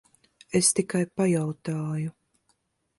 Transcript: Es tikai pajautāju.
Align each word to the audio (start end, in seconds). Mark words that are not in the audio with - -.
Es 0.59 0.69
tikai 0.79 1.03
pajautāju. 1.21 2.19